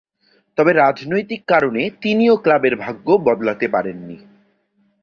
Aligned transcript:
তবে 0.57 0.71
রাজনৈতিক 0.73 1.41
কারণে 1.47 1.81
তিনিও 2.01 2.35
ক্লাবের 2.37 2.75
ভাগ্য 2.75 3.07
বদলাতে 3.25 3.65
পারেননি। 3.67 4.17